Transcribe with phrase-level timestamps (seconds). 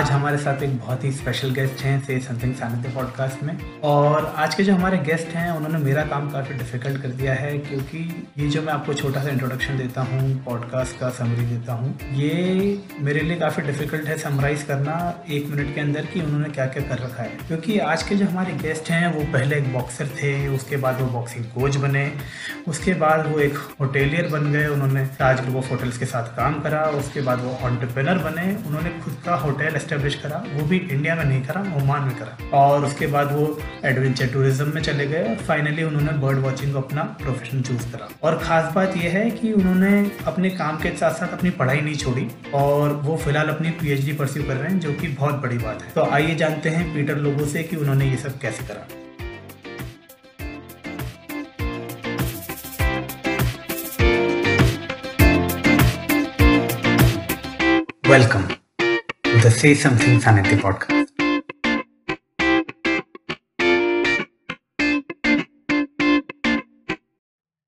[0.00, 4.24] आज हमारे साथ एक बहुत ही स्पेशल गेस्ट हैं से समथिंग सानिध्य पॉडकास्ट में। और
[4.36, 7.98] आज के जो हमारे गेस्ट हैं, उन्होंने मेरा काम काफ़ी डिफ़िकल्ट कर दिया है, क्योंकि
[8.38, 12.82] ये जो मैं आपको छोटा सा इंट्रोडक्शन देता हूँ पॉडकास्ट का समरी देता हूँ, ये
[13.00, 14.98] मेरे लिए काफ़ी डिफ़िकल्ट है समराइज करना
[15.30, 18.26] एक मिनट के अंदर कि उन्होंने क्या क्या कर रखा है। क्योंकि आज के जो
[18.26, 22.04] हमारे गेस्ट हैं, वो पहले एक बॉक्सर थे, उसके बाद वो बॉक्सिंग कोच बने,
[22.68, 26.60] उसके बाद वो एक होटेलियर बन गए, उन्होंने ताज ग्रुप ऑफ़ होटल्स के साथ काम
[26.60, 31.14] करा, उसके बाद वो ऑन्टरप्रेनर बने, उन्होंने खुद का होटल एस्टेब्लिश करा, वो भी इंडिया
[31.14, 35.22] में नहीं करा ओमान में करा। और उसके बाद वो एडवेंचर टूरिज़्म में चले गए
[35.24, 39.30] और फाइनली उन्होंने बर्ड वॉचिंग को अपना प्रोफेशन चूज़ करा। और खास बात यह है
[39.30, 39.90] कि उन्होंने
[40.26, 44.42] अपने काम के साथ साथ अपनी पढ़ाई नहीं छोड़ी और वो फ़िलहाल अपनी पीएचडी परस्यू
[44.42, 47.46] कर रहे हैं, जो कि बहुत बड़ी बात है। तो आइए जानते हैं पीटर लोगों
[47.46, 48.86] से कि उन्होंने ये सब कैसे करा।
[58.02, 58.59] The
[59.60, 61.08] Say Something Sanity podcast.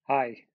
[0.08, 0.46] Hi.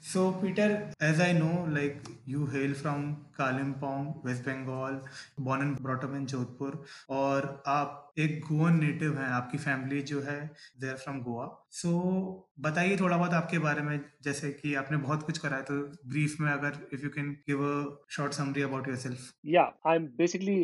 [0.00, 5.00] So, Peter, as I know, like you hail from Kalimpong, West Bengal
[5.40, 6.72] born and brought up in Jodhpur,
[7.10, 10.38] और आप एक गोवन नेटिव हैं आपकी फैमिली जो है
[10.80, 11.90] देर फ्रॉम गोवा सो
[12.60, 15.74] बताइए थोड़ा बहुत आपके बारे में जैसे कि आपने बहुत कुछ करा है तो
[16.08, 20.06] ब्रीफ में अगर if you can give a short summary about yourself या I am
[20.18, 20.56] basically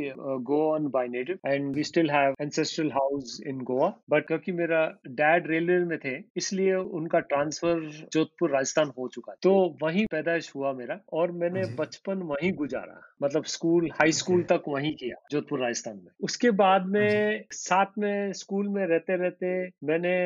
[0.50, 4.83] Goan by native and we still have ancestral house in Goa but क्योंकि मेरा
[5.22, 10.72] डैड रेलवे में थे इसलिए उनका ट्रांसफ़र जोधपुर राजस्थान हो चुका तो वहीं पैदाइश हुआ
[10.72, 15.97] मेरा और मैंने बचपन वहीं गुजारा मतलब स्कूल हाई स्कूल तक वहीं किया जोधपुर राजस्थान
[15.97, 19.52] में। उसके बाद में साथ में स्कूल में रहते रहते
[19.85, 20.17] मैंने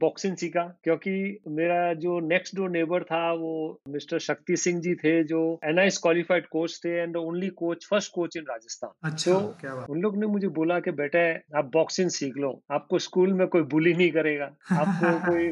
[0.00, 1.14] बॉक्सिंग सीखा क्योंकि
[1.48, 3.52] मेरा जो नेक्स्ट डोर नेबर था वो
[3.88, 8.36] मिस्टर शक्ति सिंह जी थे जो एनआईएस क्वालिफाइड कोच थे and only coach first coach
[8.36, 9.10] in Rajasthan.
[9.10, 9.90] अच्छा, तो क्या बात?
[9.90, 11.24] उन लोग ने मुझे बोला कि बेटे
[11.56, 15.48] आप बॉक्सिंग सीख लो आपको स्कूल में कोई बुली नहीं करेगा आपको कोई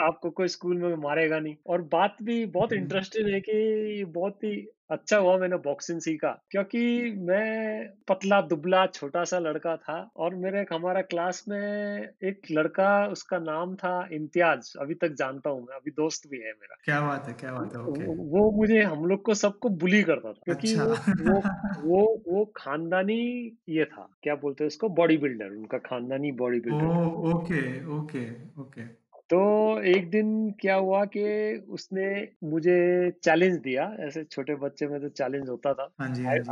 [0.00, 4.56] आपको कोई स्कूल में मारेगा नहीं। और बात भी बहुत इंटरेस्टिंग है कि बहुत ही
[4.90, 10.60] अच्छा हुआ मैंने बॉक्सिंग सीखा क्योंकि मैं पतला दुबला छोटा सा लड़का था और मेरे
[10.60, 15.76] एक हमारा क्लास में एक लड़का उसका नाम था इम्तियाज़ अभी तक जानता हूँ मैं
[15.76, 19.04] अभी दोस्त भी है मेरा। क्या बात है क्या बात है ओके वो मुझे हम
[19.06, 21.40] लोग को सबको बुली करता था क्योंकि अच्छा। वो, वो
[21.82, 26.86] वो वो खानदानी ये था क्या बोलते हैं उसको बॉडी बिल्डर उनका खानदानी body builder
[27.34, 29.38] okay okay okay तो
[29.82, 35.48] एक दिन क्या हुआ कि उसने मुझे चैलेंज दिया। ऐसे छोटे बच्चे में तो चैलेंज
[35.48, 35.94] होता था।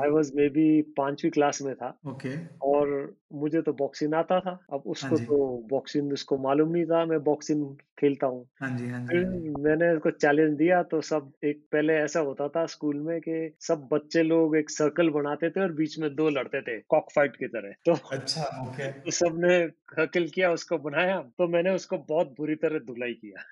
[0.01, 2.31] आई वॉज़ मे बी पांचवी क्लास में था। ओके।
[2.63, 7.05] और मुझे तो बॉक्सिंग आता था। अब हाँ उसको तो बॉक्सिंग उसको मालूम नहीं था।
[7.07, 9.25] मैं बॉक्सिंग खेलता हूँ। हाँ हाँ फिर
[9.61, 13.89] मैंने उसको चैलेंज दिया तो सब एक पहले ऐसा होता था स्कूल में कि सब
[13.93, 17.49] बच्चे लोग एक सर्कल बनाते थे और बीच में दो लड़ते थे कॉक फाइट की
[17.49, 19.59] तरह। तो अच्छा ओके तो सबने
[19.93, 23.45] सर्कल किया उसको बनाया तो मैंने उसको बहुत बुरी तरह धुलाई किया।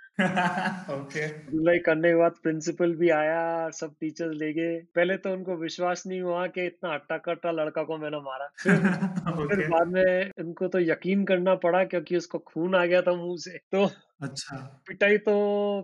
[1.00, 5.56] ओके धुलाई करने के बाद प्रिंसिपल भी आया सब टीचर्स ले गए। पहले तो उनको
[5.56, 8.72] विश्वास नहीं हुआ कि इतना हट्टा कट्टा लड़का को मैंने मारा। फिर,
[9.36, 9.56] okay.
[9.56, 13.36] फिर बाद में उनको तो यकीन करना पड़ा क्योंकि उसको खून आ गया था मुँह
[13.38, 13.91] से। तो
[14.22, 15.34] अच्छा। पिटाई तो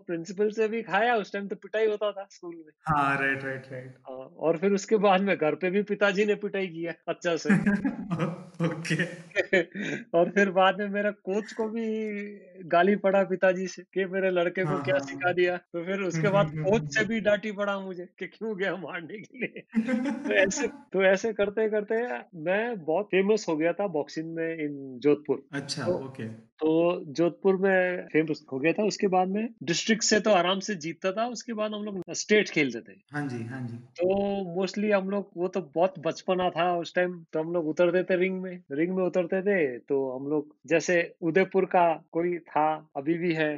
[0.07, 3.63] प्रिंसिपल से भी खाया उस टाइम तो पिटाई होता था स्कूल में। हाँ राइट राइट
[3.73, 3.95] राइट
[4.39, 7.55] और फिर उसके बाद में घर पे भी पिताजी ने पिटाई किया अच्छा से।
[8.61, 9.05] ओके
[10.19, 11.85] और फिर बाद में मेरा कोच को भी
[12.65, 15.57] गाली पड़ा पिताजी से कि मेरे लड़के को हाँ, क्या हाँ, सिखा हाँ। दिया?
[15.57, 19.39] तो फिर उसके बाद कोच से भी डांटी पड़ा मुझे कि क्यों गया मारने के
[19.39, 19.61] लिए?
[20.29, 21.95] तो ऐसे तो ऐसे करते करते
[22.41, 26.71] मैं बहुत फ़ेमस हो गया था बॉक्सिंग में इन जोधपुर अच्छा तो, ओके तो
[27.13, 31.13] जोधपुर में फ़ेमस हो गया था। उसके बाद में डिस्ट्रिक्ट से तो आराम से जीतता
[31.13, 34.07] था। उसके बाद हम लोग स्टेट खेलते थे। हाँ जी हाँ जी। तो
[34.55, 38.17] मोस्टली हम लोग वो तो बहुत बचपना था उस टाइम तो हम लोग उतरते थे
[38.17, 43.15] रिंग में। रिंग में उतरते थे तो हम लोग जैसे उदयपुर का कोई था अभी
[43.19, 43.57] भी है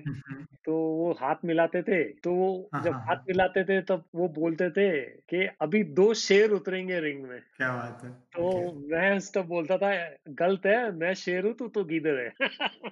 [0.67, 4.05] तो वो हाथ मिलाते थे। तो वो हाँ, जब हाँ, हाथ हाँ। मिलाते थे तब
[4.15, 4.91] वो बोलते थे
[5.29, 9.77] कि अभी दो शेर उतरेंगे रिंग में। क्या बात है। तो मैं उस तब बोलता
[9.79, 9.91] था
[10.37, 12.31] गलत है मैं शेर हूँ तू तो गीदड़ है।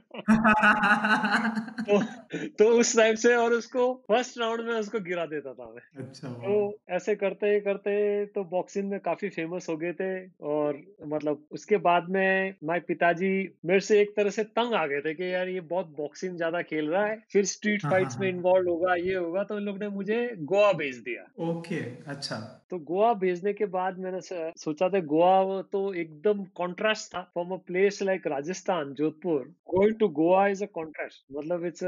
[1.80, 2.02] तो
[2.48, 6.28] तो उस टाइम से और उसको फ़र्स्ट राउंड में उसको गिरा देता था मैं। अच्छा।
[6.28, 11.76] तो ऐसे करते करते तो बॉक्सिंग में काफ़ी फ़ेमस हो गए थे और मतलब उसके
[11.76, 15.48] बाद में माय पिताजी मेरे से एक तरह से तंग आ गए थे कि यार
[15.48, 18.76] ये बहुत बॉक्सिंग ज़्यादा खेल रहा है फिर स्ट्रीट हाँ, फाइट्स हाँ, में इन्वॉल्व हाँ।
[18.76, 21.76] होगा ये होगा तो उन लोग ने मुझे गोवा भेज दिया। ओके
[22.06, 22.36] अच्छा।
[22.70, 24.20] तो गोवा भेजने के बाद मैंने
[24.58, 29.54] सोचा था गोवा तो एकदम कॉन्ट्रास्ट था from a place like Rajasthan Jodhpur
[29.90, 31.82] going to Goa is a contrast मतलब it's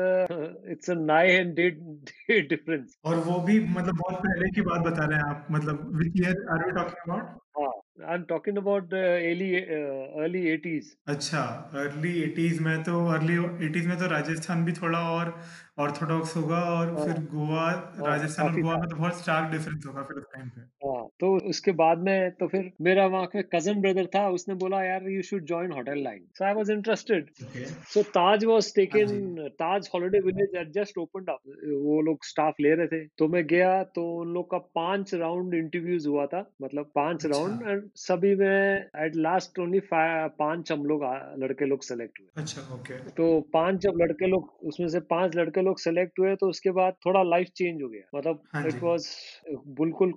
[0.72, 5.04] it's a and and day difference और वो भी मतलब बहुत पहले की बात बता
[5.04, 7.70] रहे हैं आप मतलब which year are you talking about हाँ
[8.08, 11.43] I am talking about early early 80s अच्छा
[11.82, 13.37] अर्ली 80s में तो अर्ली
[13.69, 15.34] 80s में तो राजस्थान भी थोड़ा और
[15.78, 19.86] ऑर्थोडॉक्स होगा और हाँ, फिर गोवा हाँ, राजस्थान और गोवा में तो बहुत स्टार्क डिफरेंस
[19.86, 23.42] होगा फिर उस टाइम पे। हाँ तो उसके बाद में तो फिर मेरा वहाँ पे
[23.54, 27.30] कज़न ब्रदर था उसने बोला यार you should join hotel line so I was interested
[27.92, 31.40] so Taj was taken Taj holiday village at just opened up
[31.84, 35.54] वो लोग स्टाफ ले रहे थे। तो मैं गया तो उन लोग का पाँच राउंड
[35.54, 40.84] इंटरव्यूज़ हुआ था। मतलब पाँच अच्छा। राउंड एंड सभी में एट लास्ट ओनली पाँच हम
[40.86, 41.04] लोग
[41.42, 45.62] लड़के लोग सेलेक्ट हुए। अच्छा ओके तो पाँच जब लड़के लोग उसमें से पाँच लड़के
[45.62, 48.82] लोग सेलेक्ट हुए तो उसके बाद थोड़ा लाइफ चेंज हो गया। मतलब हाँ इट जी।
[48.82, 49.06] वाज
[49.79, 50.12] बिल्कुल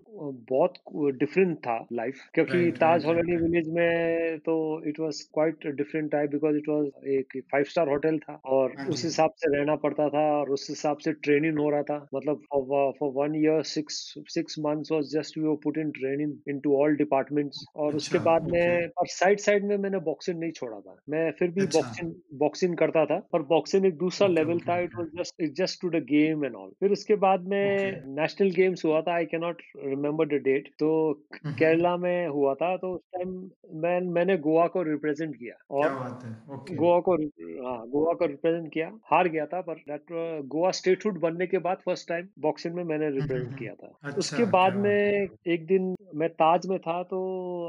[0.50, 0.74] बहुत
[1.20, 4.56] डिफरेंट था लाइफ क्योंकि ताज हॉलिडे विलेज में तो
[4.90, 8.86] it was quite different type because it was एक फाइव स्टार होटल था और हाँ
[8.88, 12.42] उस हिसाब से रहना पड़ता था और उस हिसाब से ट्रेनिंग हो रहा था। मतलब
[12.54, 13.96] for one year six
[14.30, 18.22] six months was just we were put in training into all departments और उसके अच्छा
[18.22, 21.70] बाद में और साइड साइड में मैंने बॉक्सिंग नहीं छोड़ा था। मैं फिर भी अच्छा।
[21.70, 25.90] बॉक्सिंग बॉक्सिंग करता था। पर बॉक्सिंग एक दूसरा लेवल था it was just just to
[25.90, 29.62] the game and all फिर उसके बाद में नेशनल गेम्स हुआ था I can not
[29.86, 30.90] remember the date तो
[31.36, 35.90] हम्म केरला में हुआ था तो उस टाइम मैं मैंने गोवा को रिप्रेजेंट किया और
[35.90, 37.16] है गोवा को
[37.66, 40.00] हाँ गोवा को रिप्रेजेंट किया। हार गया था पर
[40.46, 43.74] गोवा स्टेटहुड बनने के बाद फ़र्स्ट टाइम बॉक्सिंग में मैंने हम्म हम्म रिप्रेजेंट हम्म। किया
[43.74, 47.20] था। अच्छा उसके बाद में एक दिन मैं ताज में था तो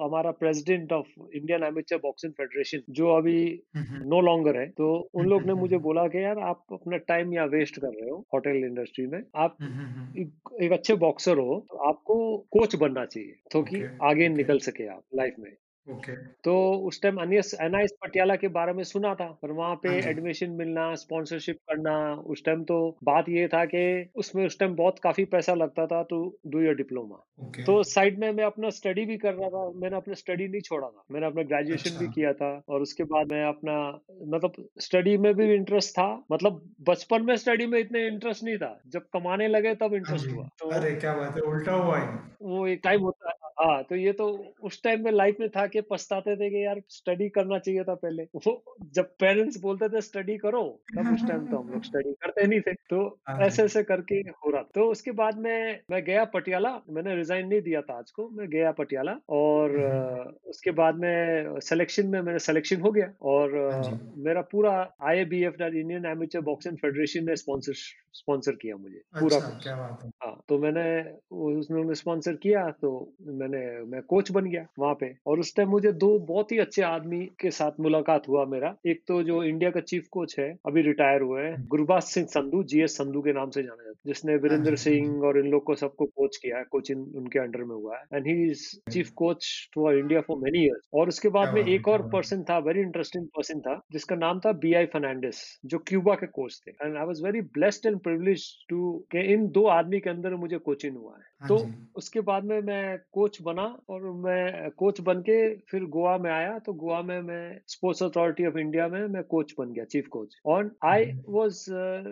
[0.04, 4.94] हमारा president of Indian amateur boxing federation जो अभी हम्म हम्म। नो लॉन्गर है तो
[5.14, 7.80] उन हम्म लोग ने हम्म मुझे हम्म बोला कि यार आप अपना टाइम यहाँ वेस्ट
[7.80, 11.60] कर रहे हो होटल इंडस्ट्री में आप हम्म हम्म हम्म, एक, एक अच्छे बॉक्सर हो
[11.70, 12.16] तो आपको
[12.52, 13.90] कोच बनना चाहिए तो कि okay.
[14.02, 14.36] आगे okay.
[14.36, 15.50] निकल सके आप लाइफ में
[15.86, 16.12] ओके
[16.44, 16.52] तो
[16.86, 20.08] उस टाइम अनियस एनआईएस पटियाला के बारे में सुना था पर वहाँ पे हाँ जी।
[20.08, 21.94] एडमिशन मिलना स्पॉन्सरशिप करना
[22.26, 23.82] उस टाइम तो बात ये था कि
[24.14, 27.16] उसमें उस टाइम बहुत काफ़ी पैसा लगता था to do your diploma
[27.46, 30.60] okay तो साइड में मैं अपना स्टडी भी कर रहा था मैंने अपना स्टडी नहीं
[30.60, 33.78] छोड़ा था मैंने अपना ग्रेजुएशन अच्छा। भी किया था और उसके बाद मैं अपना
[34.26, 38.78] मतलब स्टडी में भी इंटरेस्ट था मतलब बचपन में स्टडी में इतने इंटरेस्ट नहीं था
[38.86, 41.98] जब कमाने लगे तब हाँ इंटरेस्ट जी। हुआ तो अरे क्या बात है उल्टा हुआ
[41.98, 45.48] है वो एक टाइम होता है। हाँ तो ये तो उस टाइम में लाइफ में
[45.50, 49.88] था कि पछताते थे कि यार स्टडी करना चाहिए था पहले। वो जब पेरेंट्स बोलते
[49.88, 53.38] थे स्टडी करो तब उस टाइम तो हम लोग स्टडी करते नहीं थे। तो हाँ।
[53.40, 57.60] ऐसे ऐसे करके हो रहा तो उसके बाद में मैं गया पटियाला। मैंने रिजाइन नहीं
[57.60, 62.38] दिया ताज को। मैं गया पटियाला और हम्म हम्म, उसके बाद में सिलेक्शन में मेरा
[62.38, 67.36] सिलेक्शन हो गया और हाँ मेरा पूरा I B F Indian amateur boxing federation ने
[67.36, 67.72] स्पॉन्सर
[68.12, 73.12] स्पॉन्सर किया मुझे पूरा अच्छा है। तो मैंने उन्होंने स्पॉन्सर किया तो
[73.46, 76.82] मैंने मैं कोच बन गया वहाँ पे। और उस टाइम मुझे दो बहुत ही अच्छे
[76.82, 80.82] आदमी के साथ मुलाकात हुआ मेरा। एक तो जो इंडिया का चीफ कोच है अभी
[80.82, 84.32] रिटायर हुए हैं गुरबाज सिंह संधू जीएस संधू के नाम से जाना जाता है। जिसने
[84.32, 87.64] हाँ वीरेंद्र हाँ। सिंह और इन लोग को सबको कोच किया है कोचिंग उनके अंडर
[87.64, 91.28] में हुआ है। And he is chief coach for India for many years और उसके
[91.28, 94.86] बाद में एक और पर्सन था वेरी इंटरेस्टिंग पर्सन था जिसका नाम था बी आई
[94.86, 99.26] फर्नांडिस जो क्यूबा के कोच थे। And I was very blessed and privilege to के
[99.32, 101.56] इन दो आदमी के अंदर मुझे कोचिंग हुआ है। हाँ तो
[101.96, 105.36] उसके बाद में मैं कोच बना और मैं कोच बन के
[105.70, 109.54] फिर गोवा में आया। तो गोवा में मैं स्पोर्ट्स अथॉरिटी ऑफ़ इंडिया में मैं कोच
[109.58, 111.64] बन गया चीफ कोच और I was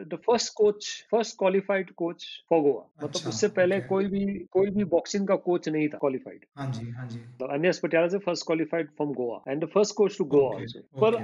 [0.06, 2.88] the first coach first qualified coach for Goa.
[3.00, 6.44] मतलब अच्छा उससे पहले ओके कोई भी कोई भी बॉक्सिंग का कोच नहीं था क्वालिफाइड
[6.56, 9.94] हाँ जी हाँ जी। तो अनियस पटियाला से first qualified from Goa and the first
[9.96, 11.16] coach to Goa also पर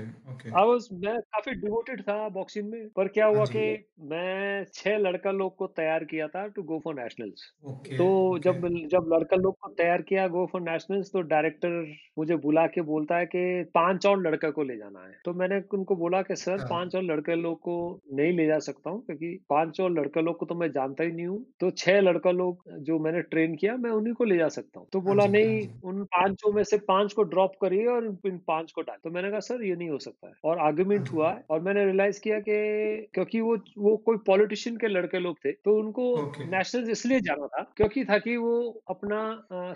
[0.53, 3.63] आई वाज मैं काफ़ी डिवोटेड था बॉक्सिंग में। पर क्या हाँ हुआ कि
[4.11, 7.51] मैं छह लड़का लोग को तैयार किया था टू गो फॉर नेशनल्स
[7.93, 8.07] तो
[8.41, 11.71] जब जब लड़का लोग को तैयार किया गो फॉर नेशनल्स तो डायरेक्टर
[12.19, 15.61] मुझे बुला के बोलता है कि पाँच और लड़का को ले जाना है। तो मैंने
[15.75, 17.75] उनको बोला कि सर अच्छा पाँच और लड़के लोग को
[18.15, 21.13] नहीं ले जा सकता हूँ क्योंकि पाँच और लड़का लोग को तो मैं जानता ही
[21.13, 24.49] नहीं हूँ। तो छह लड़का लोग जो मैंने ट्रेन किया मैं उन्हीं को ले जा
[24.49, 27.53] सकता हूँ। तो हाँ बोला हाँ नहीं जी। उन पाँचों में से पाँच को ड्रॉप
[27.63, 30.35] करिए और इन पाँच को डाल। तो मैंने कहा सर ये नहीं हो सकता है।
[30.45, 34.89] और हाँ। आर्ग्यूमेंट हुआ और मैंने रियलाइज़ किया कि क्योंकि वो वो कोई पॉलिटिशियन के
[34.89, 36.07] लड़के लोग थे तो उनको
[36.47, 39.21] नेशनल इसलिए जाना था क्योंकि था कि वो अपना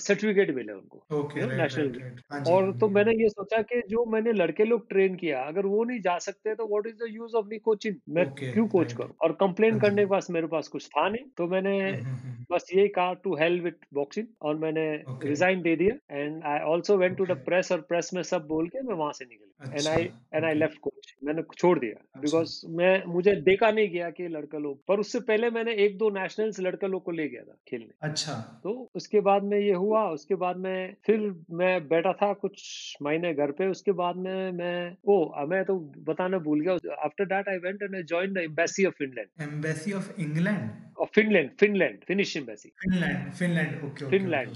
[0.07, 3.61] सर्टिफिकेट मिले उनको okay you national right right हाँ और हाँ तो मैंने ये सोचा
[3.63, 6.97] कि जो मैंने लड़के लोग ट्रेन किया अगर वो नहीं जा सकते तो what is
[6.97, 9.15] the use of me coaching मैं ओके क्यों कोच करूँ?
[9.23, 12.17] और कंप्लेन हाँ करने के पास मेरे पास कुछ था नहीं तो मैंने हम्म हम्म
[12.17, 14.87] हम्म, बस यही कहा टू हेल विथ बॉक्सिंग और मैंने
[15.25, 18.69] रिजाइन दे दिया। And I also went to the press और प्रेस में सब बोल
[18.69, 20.03] के मैं वहाँ से निकल एंड अच्छा I
[20.35, 24.29] and I left coach मैंने छोड़ दिया। अच्छा। बिकॉज़ मैं मुझे देखा नहीं गया कि
[24.29, 27.57] लड़का लोग पर उससे पहले मैंने एक दो नेशनल्स लड़का लोग को ले गया था
[27.69, 28.33] खेलने। अच्छा।
[28.65, 31.21] तो उसके बाद में ये हुआ हुआ उसके बाद में फिर
[31.53, 32.63] मैं बैठा था कुछ
[33.03, 34.77] महीने घर पे उसके बाद में मैं
[35.09, 38.85] ओ मैं तो बताना भूल गया after that I went and I join the embassy
[38.87, 40.71] of Finland embassy of England
[41.01, 44.51] of Finland Finland Finnish embassy Finland Finland okay Finland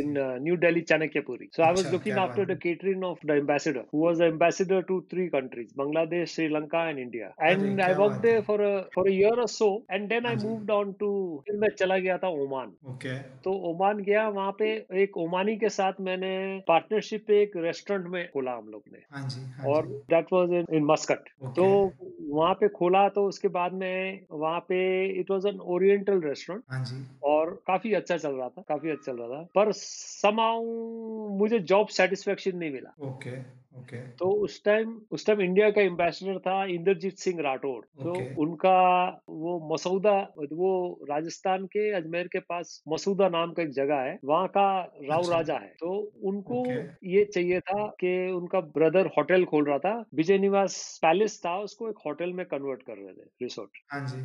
[0.00, 4.04] in New Delhi Chanakyapuri so I was looking after the catering of the ambassador who
[4.04, 8.66] was the ambassador to three countries Bangladesh Sri Lanka and India and I work there for
[8.94, 11.10] for a year और so and then I moved on to
[11.46, 12.72] फिर मैं चला गया था Oman.
[12.92, 14.70] Okay तो Oman गया वहाँ पे
[15.02, 16.32] एक ओमानी के साथ मैंने
[16.68, 20.52] पार्टनरशिप पे एक रेस्टोरेंट में खोला हम लोग ने। हाँ जी हाँ और that was
[20.52, 21.64] in in Muscat तो
[22.30, 24.80] वहाँ पे खोला तो उसके बाद में वहाँ पे
[25.20, 29.12] it was an oriental restaurant हाँ जी। और काफ़ी अच्छा चल रहा था काफ़ी अच्छा
[29.12, 30.62] चल रहा था। पर समाउ
[31.38, 33.30] मुझे जॉब सेटिस्फेक्शन नहीं मिला। ओके
[34.18, 38.78] तो उस टाइम उस टाइम इंडिया का एम्बेसडर था इंद्रजीत सिंह राठौड़ तो। उनका
[39.28, 40.16] वो मसौदा
[40.52, 40.70] वो
[41.10, 45.36] राजस्थान के अजमेर के पास मसूदा नाम का एक जगह है वहाँ का राव अच्छा।
[45.36, 50.04] राजा है तो उनको ओके। ये चाहिए था कि उनका ब्रदर होटल खोल रहा था
[50.14, 54.20] विजय निवास पैलेस था उसको एक होटल में कन्वर्ट कर रहे थे रिसोर्ट हाँ जी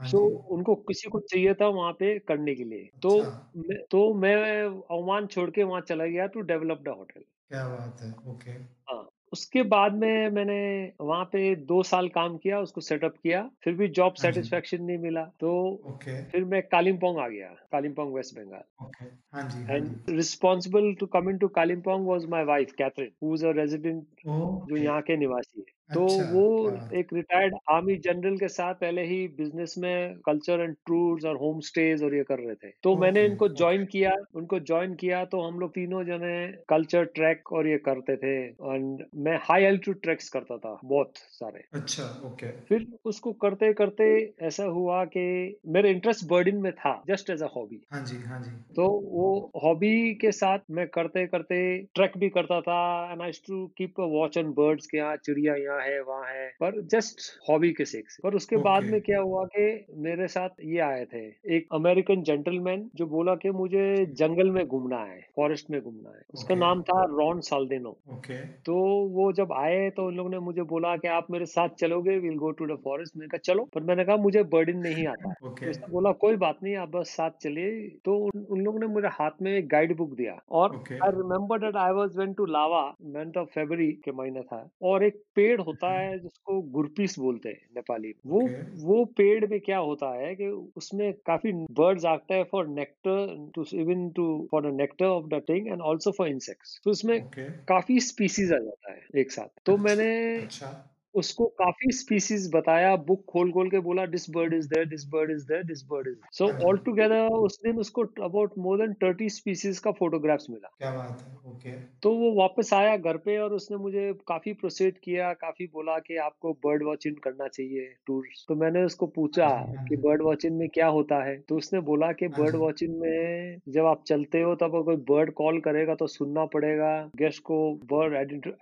[0.00, 0.18] हाँ तो
[0.50, 4.64] उनको किसी को चाहिए था वहाँ पे करने के लिए तो अच्छा। मैं तो मैं
[4.96, 7.20] ओमान छोड़ के वहाँ चला गया टू डेवलप द होटल
[7.50, 8.50] क्या बात है ओके।
[8.88, 10.56] हाँ उसके बाद में मैंने
[11.00, 14.82] वहाँ पे दो साल काम किया उसको सेटअप किया फिर भी जॉब हाँ जी। सेटिस्फेक्शन
[14.82, 15.50] नहीं मिला तो
[15.86, 20.16] ओके। फिर मैं कालिम्पोंग आ गया कालिम्पोंग वेस्ट बंगाल। ओके हाँ जी हाँ and ji.
[20.16, 24.76] Responsible to come in to Kalimpong was my wife Catherine who is a resident जो
[24.76, 28.74] ओके यहाँ के निवासी है। तो अच्छा, वो क्या एक रिटायर्ड आर्मी जनरल के साथ
[28.76, 32.70] पहले ही बिज़नेस में कल्चर एंड टूर्स और होम स्टेज और ये कर रहे थे।
[32.82, 36.36] तो मैंने ओके, इनको ओके। ज्वाइन किया उनको ज्वाइन किया तो हम लोग तीनों जने
[36.68, 41.64] कल्चर ट्रैक और ये करते थे एंड मैं हाई एल्टीट्यूड ट्रैक्स करता था बहुत सारे।
[41.74, 44.06] अच्छा ओके। फिर उसको करते करते
[44.46, 45.26] ऐसा हुआ कि
[45.68, 49.28] मेरे इंटरेस्ट बर्डिन में था जस्ट एज अ हॉबी हाँ जी हाँ जी। तो वो
[49.64, 51.60] हॉबी के साथ मैं करते करते
[51.94, 52.80] ट्रैक भी करता था
[53.12, 56.80] and I to keep watch on birds के यहाँ चिड़िया यहाँ है वहाँ है। पर
[56.82, 58.66] जस्ट हॉबी के सेक से। पर उसके okay.
[58.66, 61.24] बाद में क्या हुआ कि मेरे साथ ये आए थे।
[61.56, 66.22] एक अमेरिकन जेंटलमैन जो बोला कि मुझे जंगल में घूमना है फॉरेस्ट में घूमना है।
[66.34, 66.66] उसका Okay.
[66.66, 68.74] नाम था रॉन साल्देनो ओके तो
[69.08, 72.36] वो जब आए तो उन लोगों ने मुझे बोला कि आप मेरे साथ चलोगे will
[72.36, 75.64] go to the forest मैंने कहा चलो। पर मैंने कहा मुझे बर्डिन नहीं आता। ओके
[75.64, 78.86] तो उसने बोला कोई बात नहीं आप बस साथ चलिए। तो उन, उन लोगों ने
[78.86, 82.46] मेरे हाथ में एक गाइड बुक दिया। और I remember date I was went to
[82.46, 87.48] Lava month of February के महीना था। और एक पेड़ होता है जिसको गुरपीस बोलते
[87.48, 88.62] हैं नेपाली में। वो Okay.
[88.74, 93.64] वो पेड़ में क्या होता है कि उसमें काफ़ी बर्ड्स आते हैं for nectar to
[93.74, 97.50] even to for the nectar of the thing and also for insects तो उसमें okay.
[97.68, 103.24] काफ़ी स्पीसीज आ जाता है एक साथ तो मैंने अच्छा उसको काफ़ी स्पीसीज बताया बुक
[103.28, 106.18] खोल खोल के बोला this bird is there this bird is there this bird is
[106.32, 106.48] so.
[106.62, 111.22] All together उस दिन उसको about more than thirty species का फोटोग्राफ्स मिला। क्या बात
[111.22, 111.82] है ओके। okay.
[112.02, 116.16] तो वो वापस आया घर पे और उसने मुझे काफ़ी प्रोसीड किया काफ़ी बोला कि
[116.18, 120.56] आपको बर्ड वॉचिंग करना चाहिए टूर्स तो मैंने उसको पूछा हाँ। हाँ कि बर्ड वॉचिंग
[120.58, 121.36] में क्या होता है?
[121.40, 125.32] तो उसने बोला कि हाँ। बर्ड वॉचिंग में जब आप चलते हो तब कोई बर्ड
[125.34, 128.14] कॉल करेगा तो सुनना पड़ेगा गेस्ट को बर्ड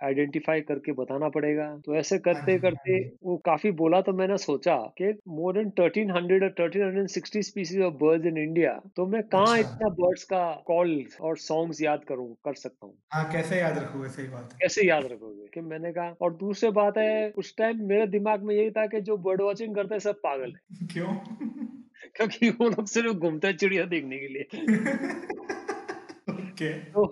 [0.03, 5.19] आइडेंटिफाई करके बताना पड़ेगा। तो ऐसे करते करते वो काफ़ी बोला तो मैंने सोचा कि
[5.27, 9.23] मोर देन थर्टीन हंड्रेड और thirteen hundred sixty species of birds in India तो मैं
[9.23, 12.97] कहाँ अच्छा। इतना बर्ड्स का कॉल और सॉन्ग्स याद करूँ कर सकता हूँ?
[13.13, 14.09] हाँ कैसे याद रखोगे?
[14.09, 15.47] सही बात है। कैसे याद रखोगे?
[15.47, 19.01] कि मैंने कहा और दूसरी बात है उस टाइम मेरे दिमाग में यही था कि
[19.01, 21.13] जो बर्ड वॉचिंग करते हैं सब पागल है। क्यों?
[22.15, 24.65] क्योंकि वो लोग सिर्फ़ घूमते हैं चिड़िया देखने के लिए।
[26.29, 27.05] ओके। तो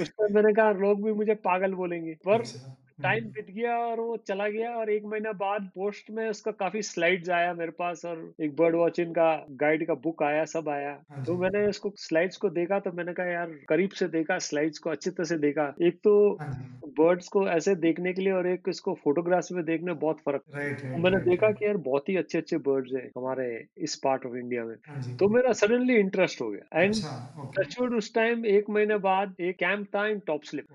[0.00, 4.00] उस टाइम मैंने कहा लोग भी मुझे पागल बोलेंगे। पर अच्छा। टाइम बीत गया और
[4.00, 8.04] वो चला गया और एक महीना बाद पोस्ट में उसका काफ़ी स्लाइड्स आया मेरे पास
[8.04, 11.92] और एक बर्ड वॉचिंग का गाइड का बुक आया सब आया। हाँ तो मैंने उसको
[11.98, 15.38] स्लाइड्स को देखा तो मैंने कहा यार करीब से देखा स्लाइड्स को अच्छी तरह से
[15.38, 16.56] देखा। एक तो हाँ
[16.90, 20.72] बर्ड्स को ऐसे देखने के लिए और एक इसको फोटोग्राफ्स में देखने बहुत फ़र्क है।
[20.72, 23.46] तो मैंने देखा। कि यार बहुत ही अच्छे अच्छे बर्ड्स हैं हमारे
[23.80, 27.04] इस पार्ट ऑफ़ इंडिया में। हाँ तो मेरा सडनली इंटरेस्ट हो गया। एंड
[27.38, 30.66] अच्छा टचवुड उस टाइम एक महीने बाद एक कैंप था इन टॉप स्लिप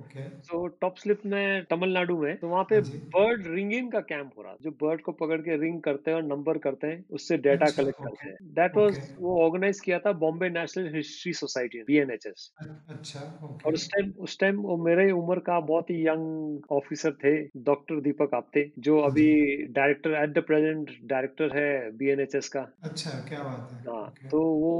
[0.46, 4.42] तो टॉप स्लिप में तमिलनाडु में तो वहाँ पे हाँ बर्ड रिंगिंग का कैंप हो
[4.42, 7.70] रहा जो बर्ड को पकड़ के रिंग करते हैं और नंबर करते हैं उससे डेटा
[7.70, 12.52] अच्छा, कलेक्ट करते हैं। दैट वाज वो ऑर्गेनाइज किया था Bombay national history society BNHS
[12.90, 17.14] अच्छा ओके और उस टाइम उस टाइम वो मेरे उम्र का बहुत ही यंग ऑफिसर
[17.18, 19.28] थे डॉक्टर दीपक आप्ते जो हाँ अभी
[19.74, 24.72] director at the present director है बीएनएचएस का। अच्छा क्या बात है। हाँ तो वो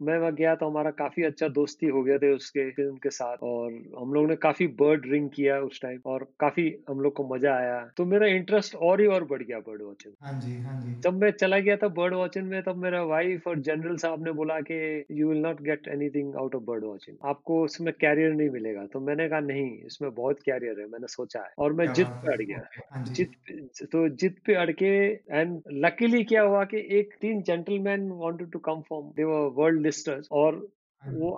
[0.00, 3.36] मैं वहाँ गया तो हमारा काफ़ी अच्छा दोस्ती हो गया थे उसके फ़िल्म के साथ।
[3.44, 7.26] और हम लोगों ने काफ़ी बर्ड रिंग किया उस टाइम और काफ़ी हम लोग को
[7.28, 10.74] मज़ा आया। तो मेरा इंटरेस्ट और ही और बढ़ गया बर्ड वॉचिंग हाँ जी हाँ
[10.80, 14.24] जी। जब मैं चला गया था बर्ड वॉचिंग में तब मेरा वाइफ और जनरल साहब
[14.24, 14.78] ने बोला कि
[15.10, 19.00] you will not get anything out of bird watching आपको उसमें कैरियर नहीं मिलेगा। तो
[19.00, 22.40] मैंने कहा नहीं इसमें बहुत कैरियर है। मैंने सोचा है। और मैं जिद पे अड़
[22.42, 22.62] गया।
[22.92, 24.86] हाँ जिद तो जिद पे अड़ के
[25.32, 29.82] एंड लकीली क्या हुआ कि एक तीन gentleman wanted to come from they were world
[29.82, 30.54] listers और
[31.02, 31.30] हाँ वो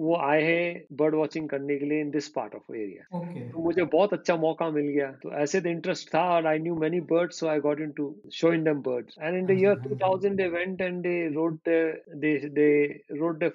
[0.00, 3.04] वो आए हैं बर्ड वॉचिंग करने के लिए in this part of area
[3.52, 6.76] तो मुझे बहुत अच्छा मौका मिल गया। तो ऐसे तो इंटरेस्ट था और I knew
[6.76, 8.00] many birds so I got
[8.32, 12.36] show in them bird and in the year 2000 they went and they rode they
[12.48, 12.68] they
[13.12, 13.50] wrote the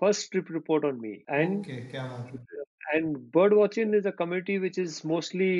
[0.00, 1.66] first trip report on me and
[2.90, 5.50] and bird watching is a community which is mostly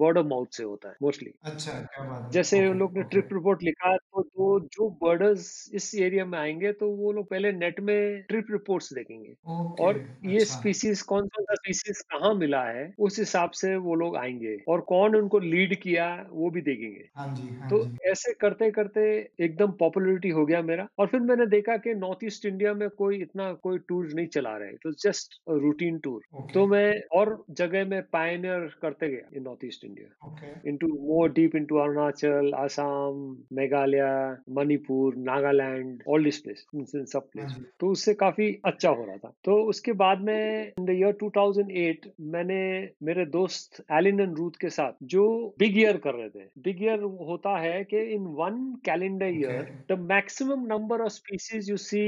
[0.00, 3.28] word of mouth से होता है mostly अच्छा क्या बात जैसे उन लोग ने ट्रिप
[3.32, 7.80] रिपोर्ट लिखा तो तो जो बर्डर्स इस एरिया में आएँगे तो वो लोग पहले नेट
[7.82, 9.34] में ट्रिप रिपोर्ट्स देखेंगे।
[9.76, 14.16] और ये अच्छा। स्पीसीज कौन सा स्पीसीज कहाँ मिला है उस हिसाब से वो लोग
[14.16, 18.32] आएँगे। और कौन उनको लीड किया वो भी देखेंगे। हाँ जी हाँ तो जी। ऐसे
[18.40, 19.02] करते करते
[19.40, 23.20] एकदम पॉपुलरिटी हो गया मेरा। और फिर मैंने देखा कि नॉर्थ ईस्ट इंडिया में कोई
[23.22, 27.84] इतना कोई टूर नहीं चला रहे it just routine tour okay तो मैं और जगह
[27.84, 30.08] में पायनियर करते गया in North East India
[31.08, 37.90] more deep into Arunachal, Assam, Meghalaya, Manipur, Nagaland, all these places, in सब प्लेस तो
[37.90, 42.58] उससे काफ़ी अच्छा हो रहा था। तो उसके बाद में इन द ईयर 2008 मैंने
[43.02, 45.24] मेरे दोस्त एलिन एंड रूथ के साथ जो
[45.58, 49.98] बिग ईयर कर रहे थे। बिग ईयर होता है कि in one calendar year the
[49.98, 52.04] maximum number of species you see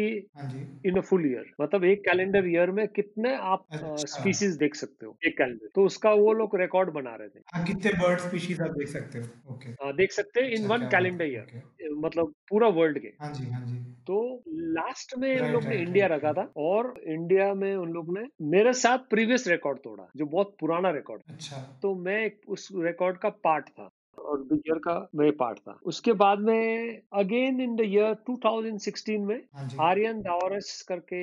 [0.84, 4.06] in a full year मतलब एक कैलेंडर ईयर में कितने आप अच्छा।
[4.48, 7.64] स्पीसीज देख सकते हो। एक कैलेंडर तो उसका वो लोग रिकॉर्ड बना रहे थे। हाँ
[7.66, 9.24] कितने बर्ड स्पीशीज आप देख सकते हो?
[9.54, 9.96] Okay okay.
[9.96, 11.62] देख सकते हैं इन वन कैलेंडर ईयर
[11.98, 13.76] मतलब पूरा वर्ल्ड के। हाँ जी हाँ जी।
[14.06, 18.24] तो लास्ट में इन लोग ने इंडिया रखा था और इंडिया में उन लोग ने
[18.42, 23.28] मेरे साथ प्रीवियस रिकॉर्ड तोड़ा जो बहुत पुराना रिकॉर्ड अच्छा। तो मैं उस रिकॉर्ड का
[23.28, 23.90] पार्ट था।
[24.28, 29.24] और बिग ईयर का मैं पार्ट था। उसके बाद में अगेन इन द ईयर 2016
[29.26, 31.22] में हाँ आर्यन दावरस करके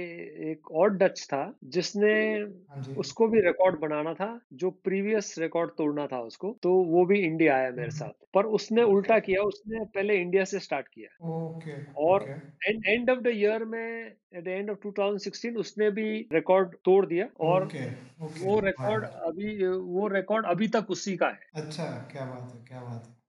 [0.51, 2.13] एक और डच था जिसने
[2.69, 7.19] हाँ उसको भी रिकॉर्ड बनाना था जो प्रीवियस रिकॉर्ड तोड़ना था उसको तो वो भी
[7.19, 11.09] इंडिया आया मेरे हम्म, साथ। पर उसने उल्टा किया उसने पहले इंडिया से स्टार्ट किया।
[11.29, 12.23] ओके और
[12.67, 17.05] and end of the year में एट द एंड ऑफ़ 2016 उसने भी रिकॉर्ड तोड़
[17.05, 17.97] दिया और okay, okay,
[18.39, 22.83] वो रिकॉर्ड अभी वो रिकॉर्ड अभी तक उसी का है। अच्छा क्या बात है क्या
[22.83, 23.24] बात है हाँ।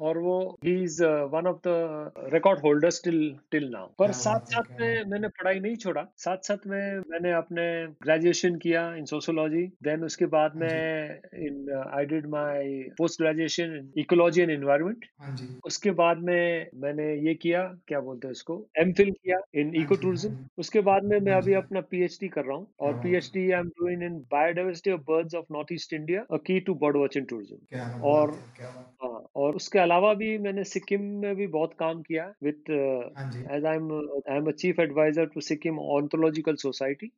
[0.00, 3.18] और वो he is one of the record holders till
[3.50, 7.32] till now पर क्या साथ साथ में मैंने पढ़ाई नहीं छोड़ा। साथ साथ में मैंने
[7.34, 7.64] अपने
[8.02, 13.76] ग्रेजुएशन किया इन सोशोलॉजी देन उसके बाद हाँ में in I did my post graduation
[13.76, 15.30] in ecology and environment हाँ
[15.64, 19.76] उसके बाद में मैंने ये किया क्या बोलते हैं इसको एम फिल किया इन हाँ
[19.76, 22.94] इको हाँ टूरिज़्म उसके बाद में मैं हाँ अभी अपना पीएचडी कर रहा हूँ। और
[22.94, 26.38] बात है PhD I am doing in biodiversity of birds of North East India a
[26.46, 27.58] key to bird watching tourism
[28.04, 28.64] और है।
[29.00, 29.20] हाँ
[29.54, 33.92] और उसके अलावा भी मैंने सिक्किम में भी बहुत काम किया हाँ as I am
[34.30, 37.10] I am a chief advisor to Sikkim ontological society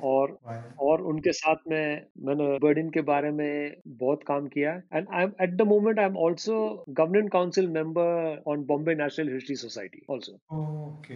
[0.00, 0.38] और
[0.78, 5.32] और उनके साथ में मैंने बर्डिन के बारे में बहुत काम किया and I am
[5.42, 10.32] at the moment I am also government council member on Bombay natural history society also
[10.32, 11.14] okay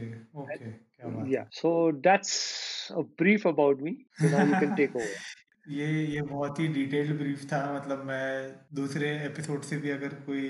[1.09, 5.87] okay है। So that's a brief about me so now you can take over ये
[6.07, 8.25] ये बहुत ही detailed brief था मतलब मैं
[8.75, 10.41] दूसरे episode से भी अगर कोई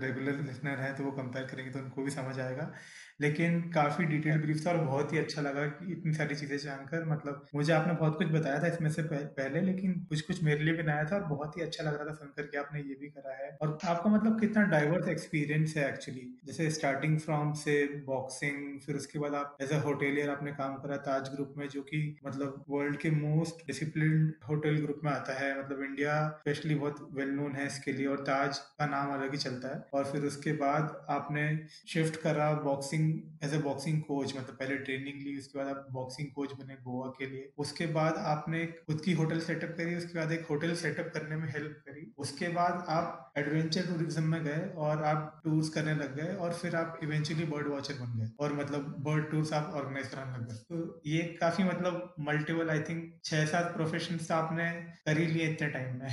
[0.00, 2.72] रेगुलर लिसनर है तो वो कंपेयर करेंगे तो उनको भी समझ आएगा।
[3.20, 7.04] लेकिन काफ़ी डिटेल ब्रीफ था और बहुत ही अच्छा लगा कि इतनी सारी चीज़ें जानकर।
[7.08, 10.74] मतलब मुझे आपने बहुत कुछ बताया था इसमें से पहले, लेकिन कुछ कुछ मेरे लिए
[10.74, 13.08] भी नया था और बहुत ही अच्छा लग रहा था सुनकर कि आपने ये भी
[13.08, 17.76] करा है। और आपका मतलब कितना डाइवर्स एक्सपीरियंस है एक्चुअली जैसे स्टार्टिंग फ्रॉम से
[18.06, 21.82] बॉक्सिंग फिर उसके बाद आप एज ए होटेलियर आपने काम करा ताज ग्रुप में, जो
[21.82, 27.08] कि मतलब वर्ल्ड के मोस्ट डिसिप्लिन होटल ग्रुप में आता है। मतलब इंडिया स्पेशली बहुत
[27.14, 30.24] वेल नोन है इसके लिए और ताज का नाम अलग ही चलता है। और फिर
[30.24, 31.48] उसके बाद आपने
[31.88, 33.06] शिफ्ट करा boxing
[33.44, 37.06] as a boxing coach मतलब पहले ट्रेनिंग ली, उसके बाद आप बॉक्सिंग कोच बने गोवा
[37.18, 41.10] के लिए। उसके बाद आपने खुद की होटल सेटअप करी, उसके बाद एक होटल सेटअप
[41.14, 45.94] करने में हेल्प करी। उसके बाद आप एडवेंचर टूरिज़्म में गए और आप टूर्स करने
[45.94, 49.72] लग गए और फिर आप इवेंचुअली बर्ड वॉचर बन गए। और मतलब बर्ड टूर्स आप
[49.74, 54.70] ऑर्गेनाइज कराने लग गए। तो ये काफ़ी मतलब मल्टीपल आई थिंक छह सात प्रोफेशन आपने
[55.06, 56.08] कर ही लिए इतने टाइम में।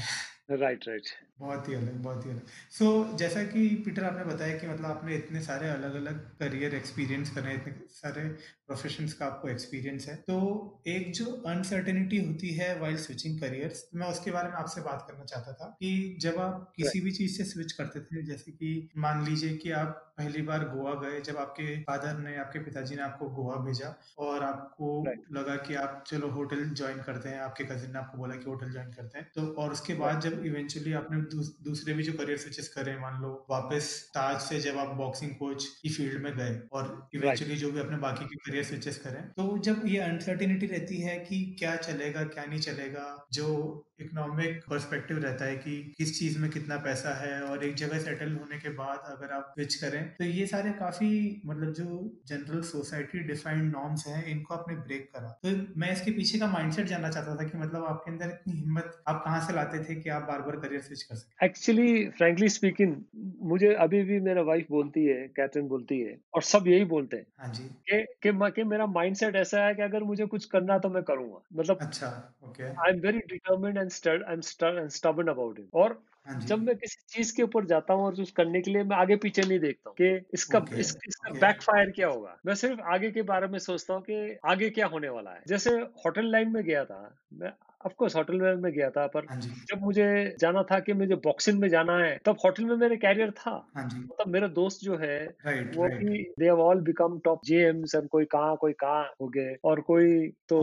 [0.52, 1.08] राइट राइट
[1.40, 4.86] बहुत ही अलग बहुत ही अलग। सो so, जैसा कि पीटर आपने बताया कि मतलब
[4.86, 8.24] आपने इतने सारे अलग अलग करियर एक्सपीरियंस करे इतने सारे
[8.68, 10.38] प्रोफेशंस का आपको एक्सपीरियंस है तो
[10.88, 15.26] एक जो अनसर्टेनिटी होती है वाइल स्विचिंग करियर्स मैं उसके बारे में आपसे बात करना
[15.26, 19.26] चाहता था कि जब आप किसी भी चीज़ से स्विच करते थे जैसे कि मान
[19.26, 23.30] लीजिए कि आप पहली बार गोवा गए जब आपके फादर ने आपके पिताजी ने आपको
[23.30, 24.90] गोवा भेजा और आपको
[25.32, 28.72] लगा कि आप चलो होटल ज्वाइन करते हैं आपके कजिन ने आपको बोला कि होटल
[28.72, 32.38] ज्वाइन करते हैं तो और उसके बाद जब इवेंचुअली आपने दूस, दूसरे भी जो करियर
[32.38, 36.60] स्विचेस करें मान लो वापस ताज से जब आप बॉक्सिंग कोच की फ़ील्ड में गए
[36.74, 41.02] और इवेंचुअली जो भी अपने बाकी के करियर स्विचेस करें तो जब ये अनसर्टिनिटी रहती
[41.02, 43.48] है कि क्या चलेगा क्या नहीं चलेगा जो
[44.02, 48.34] इकोनॉमिक पर्सपेक्टिव रहता है कि किस चीज़ में कितना पैसा है और एक जगह सेटल
[48.36, 51.10] होने के बाद अगर आप स्विच करें तो ये सारे काफ़ी
[51.46, 51.86] मतलब जो
[52.28, 56.88] जनरल सोसाइटी डिफाइंड नॉर्म्स हैं इनको आपने ब्रेक करा। तो मैं इसके पीछे का माइंडसेट
[56.88, 60.10] जानना चाहता था कि मतलब आपके अंदर इतनी हिम्मत आप कहाँ से लाते थे कि
[60.10, 61.15] आप बार बार करियर स्विच कर?
[61.40, 62.96] एक्चुअली फ्रेंकली स्पीकिंग
[63.44, 67.26] मुझे अभी भी मेरा वाइफ बोलती है कैथरीन बोलती है और सब यही बोलते हैं
[67.40, 70.90] हाँ जी। कि कि, कि मेरा माइंडसेट ऐसा है कि अगर मुझे कुछ करना तो
[70.90, 72.08] मैं करूँगा। मतलब अच्छा
[72.44, 74.42] okay I am very determined and I am
[74.90, 78.32] stubborn about it और हाँ जब मैं किसी चीज़ के ऊपर जाता हूँ और कुछ
[78.32, 81.38] करने के लिए मैं आगे पीछे नहीं देखता हूँ कि इसका ओके इस, इसका ओके
[81.38, 82.38] बैकफायर क्या होगा?
[82.46, 85.72] मैं सिर्फ़ आगे के बारे में सोचता हूँ कि आगे क्या होने वाला है। जैसे
[86.06, 87.00] होटल लाइन में गया था
[87.34, 87.52] मैं
[87.86, 90.06] ऑफ़ कोर्स होटल में में गया था पर हाँ जब मुझे
[90.40, 94.06] जाना था कि मुझे बॉक्सिंग में जाना है तब होटल में मेरे कैरियर था। हाँ
[94.12, 95.18] मतलब मेरा दोस्त जो है
[95.68, 99.56] वो भी they have all become top gems and कोई कहा कोई कहाँ हो गए
[99.64, 100.60] और कोई तो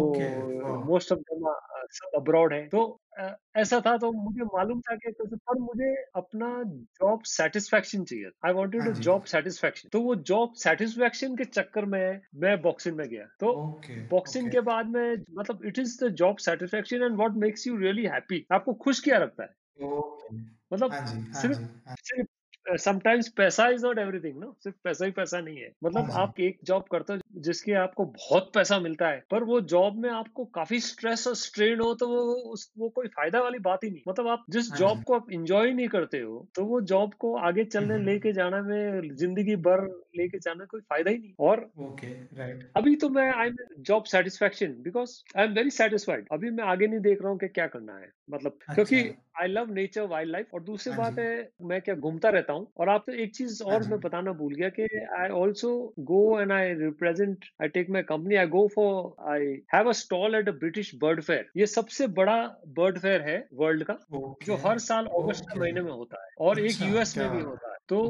[0.84, 1.44] मोस्ट ऑफ़ देम
[1.92, 3.24] सब अब्रॉड है। तो अ,
[3.56, 6.48] ऐसा था तो मुझे मालूम था कि तो पर मुझे अपना
[6.96, 11.44] जॉब सेटिस्फेक्शन चाहिए आई वॉन्टेड हाँ अ जी। जॉब सेटिस्फेक्शन तो वो जॉब सेटिस्फेक्शन के
[11.46, 15.78] चक्कर में मैं बॉक्सिंग में गया। तो ओके बॉक्सिंग ओके। के बाद में मतलब it
[15.78, 19.54] is the job satisfaction and what makes you really happy आपको खुश क्या रखता है?
[19.78, 20.36] ओके।
[20.70, 22.28] मतलब हाँ जी हाँ सिर्फ़ जी हाँ। सिर्फ़
[22.66, 26.40] समटाइम्स पैसा इज़ नॉट एवरीथिंग ना सिर्फ़ पैसा ही पैसा नहीं है। हाँ मतलब आप
[26.40, 30.44] एक जॉब करते हो जिसके आपको बहुत पैसा मिलता है पर वो जॉब में आपको
[30.54, 32.22] काफ़ी स्ट्रेस और स्ट्रेन हो तो वो
[32.52, 35.30] उस वो कोई फ़ायदा वाली बात ही नहीं। मतलब आप जिस हाँ जॉब को आप
[35.32, 39.86] इंजॉय नहीं करते हो तो वो जॉब को आगे चलने लेके जाने में ज़िंदगी भर
[40.16, 44.04] लेके जाने कोई फ़ायदा ही नहीं। और ओके राइट। अभी तो मैं I am job
[44.06, 47.66] satisfaction because I am very satisfied अभी मैं आगे नहीं देख रहा हूँ कि क्या
[47.68, 49.02] करना है। मतलब क्योंकि अच्छा।
[49.40, 51.26] I love nature wild life और दूसरी हाँ बात है
[51.64, 54.54] मैं क्या घूमता रहता हूँ। और आप तो एक चीज़ हाँ और मैं बताना भूल
[54.54, 54.88] गया कि
[55.18, 59.88] I also go and I represent I take my company I go for I have
[59.88, 62.36] a stall at a British bird fair ये सबसे बड़ा
[62.78, 63.98] बर्ड फेयर है वर्ल्ड का
[64.46, 67.42] जो हर साल अगस्त के महीने में होता है और एक अच्छा यूएस में भी
[67.42, 68.00] होता है। तो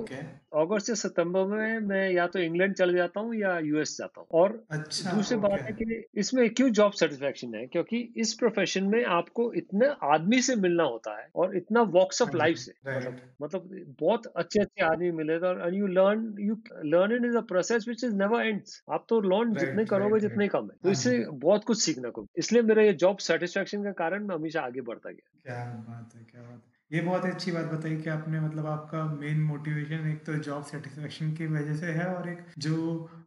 [0.54, 4.28] अगस्त से सितंबर में मैं या तो इंग्लैंड चले जाता हूँ या यूएस जाता हूँ।
[4.34, 5.40] और अच्छा दूसरी okay.
[5.40, 7.66] बात है कि इसमें क्यों जॉब सेटिस्फेक्शन है?
[7.68, 12.36] क्योंकि इस प्रोफेशन में आपको इतने आदमी से मिलना होता है और इतना वॉक्स ऑफ़
[12.36, 13.68] लाइफ से। मतलब मतलब
[14.00, 18.04] बहुत अच्छे अच्छे आदमी मिलेगा और you learn you learn it is a process which
[18.04, 21.64] is never ends आप तो लर्न जितने करोगे जितने कम है। तो हाँ इससे बहुत
[21.64, 25.28] कुछ सीखने को इसलिए मेरा ये जॉब सेटिस्फेक्शन के कारण मैं हमेशा आगे बढ़ता गया।
[25.40, 29.04] क्या बात है क्या बात है। ये बहुत अच्छी बात बताई कि आपने मतलब आपका
[29.10, 32.74] मेन मोटिवेशन एक तो जॉब सेटिस्फेक्शन की वजह से है और एक जो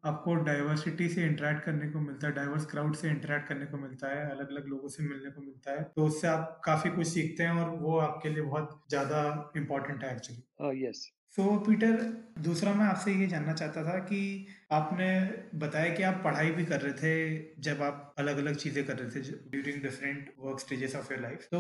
[0.06, 4.10] आपको डाइवर्सिटी से इंटरेक्ट करने को मिलता है डाइवर्स क्राउड से इंटरेक्ट करने को मिलता
[4.10, 7.44] है अलग अलग लोगों से मिलने को मिलता है तो उससे आप काफ़ी कुछ सीखते
[7.44, 9.24] हैं और वो आपके लिए बहुत ज़्यादा
[9.58, 11.06] इम्पोर्टेंट है एक्चुअली यस
[11.38, 11.96] सो पीटर
[12.42, 14.22] दूसरा मैं आपसे ये जानना चाहता था कि
[14.72, 15.08] आपने
[15.60, 19.10] बताया कि आप पढ़ाई भी कर रहे थे, जब आप अलग अलग चीज़ें कर रहे
[19.12, 21.60] थे during different work stages of your life तो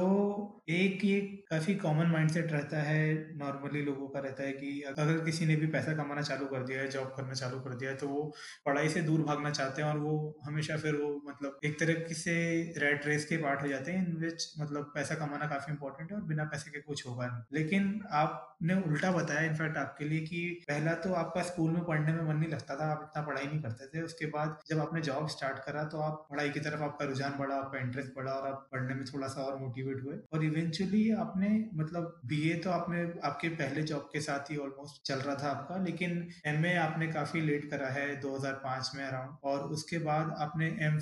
[0.70, 3.04] एक ये काफ़ी कॉमन माइंडसेट रहता है
[3.38, 6.80] नॉर्मली लोगों का रहता है कि अगर किसी ने भी पैसा कमाना चालू कर दिया
[6.82, 8.24] है जॉब करना चालू कर दिया है तो वो
[8.66, 10.16] पढ़ाई से दूर भागना चाहते हैं और वो
[10.46, 12.36] हमेशा फिर वो मतलब एक तरह से
[12.78, 16.18] रेड रेस के पार्ट हो जाते हैं इन विच मतलब पैसा कमाना काफ़ी इंपॉर्टेंट है
[16.18, 20.42] और बिना पैसे के कुछ होगा नहीं। लेकिन आपने उल्टा बताया इनफैक्ट आपके लिए कि
[20.68, 23.62] पहला तो आपका स्कूल में पढ़ने में मन नहीं लगता था आप इतना पढ़ाई नहीं
[23.62, 27.06] करते थे, उसके बाद जब आपने जॉब स्टार्ट करा तो आप पढ़ाई की तरफ़ आपका
[27.06, 30.44] रुझान बढ़ा, आपका इंटरेस्ट बढ़ा और आप पढ़ने में थोड़ा सा और मोटिवेट हुए। और
[30.46, 35.36] इवेंचुअली आपने मतलब बीए तो आपने, आपके पहले जॉब के साथ ही ऑलमोस्ट चल रहा
[35.36, 40.36] था आपका, लेकिन एमए आपने काफ़ी लेट करा है 2005 में अराउंड और उसके बाद
[40.40, 41.00] आपने एम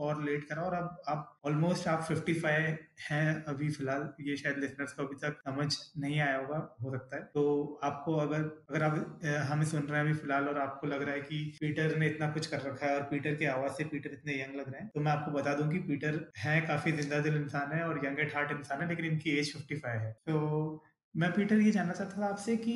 [0.00, 4.92] और लेट करा और अब आप ऑलमोस्ट आप 55 हैं अभी फ़िलहाल। ये शायद लिसनर्स
[4.92, 5.66] को अभी तक समझ
[5.98, 10.04] नहीं आया होगा, हो सकता है। तो आपको अगर अगर आप हमें सुन रहे हैं
[10.04, 12.94] अभी फ़िलहाल और आपको लग रहा है कि पीटर ने इतना कुछ कर रखा है
[12.94, 15.54] और पीटर की आवाज़ से पीटर इतने यंग लग रहे हैं। तो मैं आपको बता
[15.54, 18.88] दूँ कि पीटर है, काफ़ी ज़िंदा दिल इंसान है और यंग एट हार्ट इंसान है,
[18.88, 22.74] लेकिन इनकी एज 55 है। तो मैं पीटर ये जानना चाहता था आपसे कि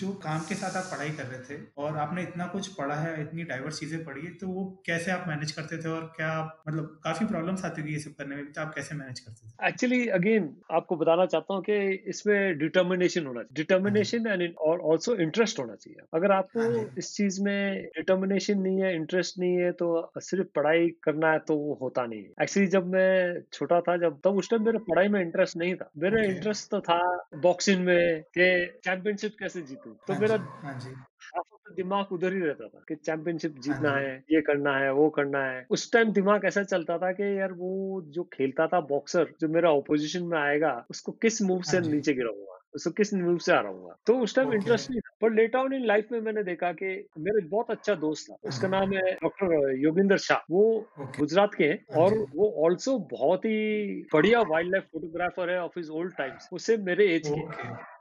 [0.00, 3.20] जो काम के साथ आप पढ़ाई कर रहे थे और आपने इतना कुछ पढ़ा है
[3.22, 6.62] इतनी डाइवर्स चीज़ें पढ़ी है तो वो कैसे आप मैनेज करते थे और क्या आप
[6.68, 9.68] मतलब काफ़ी प्रॉब्लम्स आती थी ये सब करने में तो आप कैसे मैनेज करते थे?
[9.68, 15.16] एक्चुअली अगेन आपको बताना चाहता हूँ कि इसमें डिटर्मिनेशन होना चाहिए। डिटर्मिनेशन एंड और ऑल्सो
[15.16, 19.72] इंटरेस्ट होना चाहिए। अगर आपको हाँ इस चीज़ में डिटर्मिनेशन नहीं है इंटरेस्ट नहीं है
[19.72, 23.96] तो सिर्फ़ पढ़ाई करना है तो वो होता नहीं है। एक्चुअली जब मैं छोटा था
[23.96, 27.00] जब तब उस टाइम मेरे पढ़ाई में इंटरेस्ट नहीं था। मेरा इंटरेस्ट तो था
[27.42, 28.48] बॉक्सिंग में कि
[28.84, 29.94] चैंपियनशिप कैसे जीतू?
[30.06, 30.36] तो हाँ मेरा
[31.26, 35.08] हाँ दिमाग उधर ही रहता था कि चैंपियनशिप हाँ जीतना है ये करना है वो
[35.10, 39.34] करना है। उस टाइम दिमाग ऐसा चलता था कि यार वो जो खेलता था बॉक्सर
[39.40, 42.49] जो मेरा ओपोजिशन में आएगा उसको किस मूव से नीचे गिराऊँगा?
[42.74, 45.56] उसको किस मूव से आ रहा हूँ। तो उस टाइम इंटरेस्ट नहीं था पर लेट
[45.56, 46.86] ऑन इन लाइफ में मैंने देखा कि
[47.18, 50.64] मेरा बहुत अच्छा दोस्त था उसका नाम है डॉक्टर योगिंदर शाह। वो
[51.18, 55.78] गुजरात के हैं हाँ और वो ऑल्सो बहुत ही बढ़िया वाइल्ड लाइफ फोटोग्राफर है ऑफ़
[55.78, 57.40] इज़ ओल्ड टाइम्स उससे मेरे एज के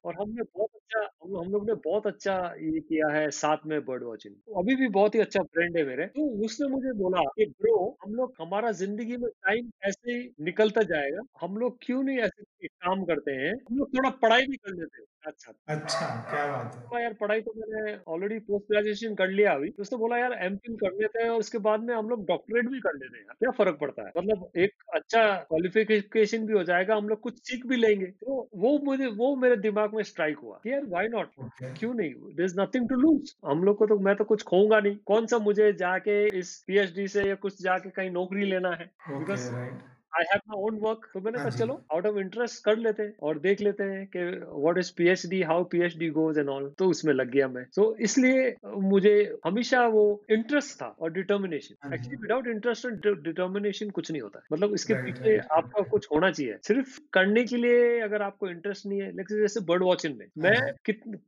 [0.05, 3.79] और हमने बहुत अच्छा हम हम लोग ने बहुत अच्छा ये किया है साथ में
[3.85, 7.21] बर्ड वॉचिंग। तो अभी भी बहुत ही अच्छा फ्रेंड है मेरे। तो उसने मुझे बोला
[7.35, 12.03] कि ब्रो हम लोग हमारा ज़िंदगी में टाइम ऐसे ही निकलता जाएगा। हम लोग क्यों
[12.03, 13.53] नहीं ऐसे एक काम करते हैं?
[13.63, 17.41] हम लोग थोड़ा पढ़ाई भी कर लेते हैं। अच्छा। अच्छा क्या बात है। यार पढ़ाई
[17.41, 21.23] तो मैंने ऑलरेडी पोस्ट ग्रेजुएशन कर लिया अभी। तो उसने बोला यार एम कर लेते
[21.23, 24.03] हैं और उसके बाद में हम लोग डॉक्टरेट भी कर लेते हैं क्या फ़र्क पड़ता
[24.03, 24.11] है?
[24.17, 28.77] मतलब एक अच्छा क्वालिफिकेशन भी हो जाएगा हम लोग कुछ सीख भी लेंगे। तो वो
[28.83, 31.31] मुझे वो मेरे दिमाग में स्ट्राइक हुआ। यार वाई नॉट
[31.75, 32.13] क्यों नहीं?
[32.35, 35.25] There is nothing to lose हम लोग को तो मैं तो कुछ खोऊँगा नहीं। कौन
[35.27, 38.91] सा मुझे जाके इस पीएचडी से या कुछ जाके कहीं नौकरी लेना है?
[39.09, 42.17] Because because right I have my own work तो मैंने हाँ कहा चलो आउट ऑफ़
[42.19, 46.37] इंटरेस्ट कर लेते हैं और देख लेते हैं कि what is PhD how PhD goes
[46.37, 49.13] and all तो उसमें लग गया मैं। तो इसलिए मुझे
[49.45, 54.41] हमेशा वो इंटरेस्ट था और डिटर्मिनेशन हाँ actually without interest and determination कुछ नहीं होता।
[54.51, 59.01] मतलब इसके पीछे आपका कुछ होना चाहिए। सिर्फ़ करने के लिए अगर आपको इंटरेस्ट नहीं
[59.01, 60.57] है लेकिन जैसे बर्ड वॉचिंग में हाँ मैं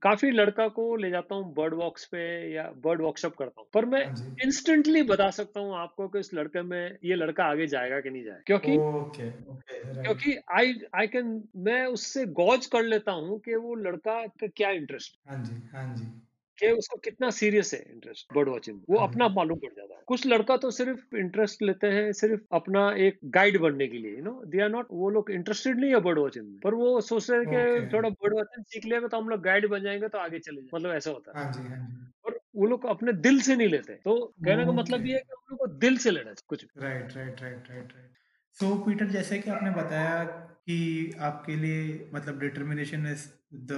[0.02, 2.22] काफ़ी लड़का को ले जाता हूँ बर्ड वॉक्स पे
[2.54, 6.34] या बर्ड वर्कशॉप करता हूँ। पर मैं हाँ इंस्टेंटली बता सकता हूँ आपको कि इस
[6.34, 10.74] लड़के में ये लड़का आगे जाएगा कि नहीं जाएगा। क्योंकि ओके ओके राइट। क्योंकि आई
[10.96, 11.28] आई कैन
[11.64, 15.86] मैं उससे गौज कर लेता हूँ कि वो लड़का का क्या इंटरेस्ट हाँ। जी हाँ
[15.94, 16.12] जी।
[16.60, 20.02] कि उसको कितना सीरियस है इंटरेस्ट बर्ड वॉचिंग वो हाँ अपना मालूम पड़ जाता है।
[20.08, 24.24] कुछ लड़का तो सिर्फ़ इंटरेस्ट लेते हैं सिर्फ़ अपना एक गाइड बनने के लिए you
[24.24, 27.30] know they are not वो लोग इंटरेस्टेड नहीं है बर्ड वॉचिंग में। पर वो सोच
[27.30, 30.18] रहे हैं कि थोड़ा बर्ड वॉचिंग सीख लेगा तो हम लोग गाइड बन जाएँगे तो
[30.20, 33.14] आगे चले जाएँगे। मतलब ऐसा होता है। हाँ जी हाँ जी। और वो लोग अपने
[33.22, 35.98] दिल से नहीं लेते। तो कहने का मतलब ये है कि हम लोग को दिल
[36.00, 38.11] से लेना कुछ right right right right right.
[38.56, 40.24] So Peter जैसे कि आपने बताया
[40.68, 40.78] कि
[41.20, 43.78] आपके लिए मतलब determination is the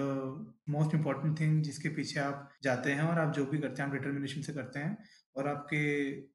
[0.70, 3.96] most important thing जिसके पीछे आप जाते हैं और आप जो भी करते हैं, आप
[3.96, 4.98] डिटर्मिनेशन से करते हैं।
[5.36, 5.82] और आपके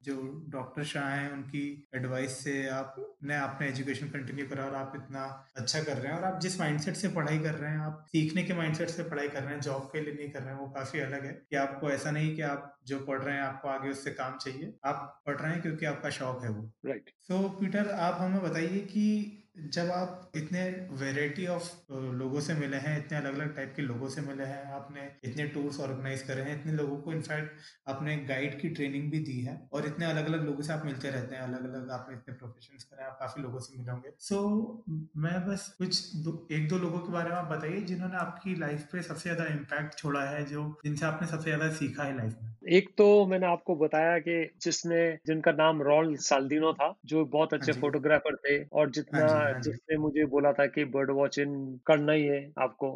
[0.03, 0.15] जो
[0.49, 1.61] डॉक्टर शाह हैं उनकी
[1.95, 5.23] एडवाइस से आपने आपने एजुकेशन कंटिन्यू करा और आप इतना
[5.57, 8.43] अच्छा कर रहे हैं। और आप जिस माइंडसेट से पढ़ाई कर रहे हैं आप सीखने
[8.43, 10.67] के माइंडसेट से पढ़ाई कर रहे हैं जॉब के लिए नहीं कर रहे हैं वो
[10.69, 13.89] काफ़ी अलग है कि आपको ऐसा नहीं कि आप जो पढ़ रहे हैं आपको आगे
[13.89, 17.89] उससे काम चाहिए। आप पढ़ रहे हैं क्योंकि आपका शौक है वो। राइट सो पीटर
[17.91, 20.61] आप हमें बताइए कि जब आप इतने
[20.99, 24.63] वेराइटी ऑफ़ लोगों से मिले हैं इतने अलग अलग टाइप के लोगों से मिले हैं
[24.73, 29.19] आपने इतने टूर्स ऑर्गेनाइज करे हैं इतने लोगों को इनफैक्ट आपने गाइड की ट्रेनिंग भी
[29.19, 32.15] दी है और इतने अलग अलग लोगों से आप मिलते रहते हैं अलग अलग आपने
[32.15, 34.83] इतने प्रोफेशन करे आप काफ़ी लोगों से मिले होंगे। सो
[35.17, 38.87] मैं बस कुछ दो, एक दो लोगों के बारे में आप बताइए जिन्होंने आपकी लाइफ
[38.91, 42.55] पे सबसे ज़्यादा इम्पैक्ट छोड़ा है जो जिनसे आपने सबसे ज़्यादा सीखा है लाइफ में।
[42.69, 47.55] एक तो मैंने आपको बताया कि जिसने जिनका नाम रॉल साल्दिनो था जो बहुत हाँ
[47.55, 51.55] अच्छे फोटोग्राफर थे और जितना हाँ हाँ जिसने मुझे बोला था कि बर्ड वॉचिंग
[51.87, 52.91] करना ही है आपको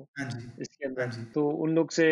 [0.58, 2.08] इसके अंदर। तो उन लोग से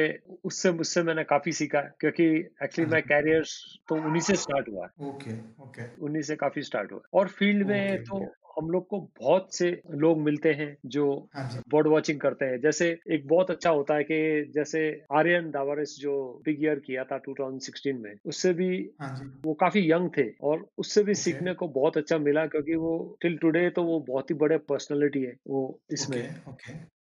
[0.45, 2.26] उससे मुझसे मैंने काफ़ी सीखा क्योंकि
[2.63, 3.43] एक्चुअली मैं कैरियर
[3.89, 7.97] तो उन्हीं से स्टार्ट हुआ ओके ओके। उन्हीं से काफ़ी स्टार्ट हुआ और फ़ील्ड में
[8.02, 8.19] तो
[8.60, 12.90] हम लोग को बहुत से लोग मिलते हैं जो हाँ बर्ड वॉचिंग करते हैं। जैसे
[13.12, 17.98] एक बहुत अच्छा होता है कि जैसे आर्यन दावरिस जो बिग ईयर किया था 2016
[18.00, 22.18] में उससे भी हाँ वो काफ़ी यंग थे और उससे भी सीखने को बहुत अच्छा
[22.18, 26.36] मिला क्योंकि वो टिल टुडे तो वो बहुत ही बड़े पर्सनैलिटी है वो इसमें।